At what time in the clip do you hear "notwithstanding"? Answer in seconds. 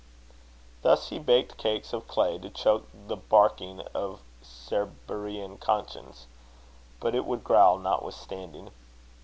7.77-8.71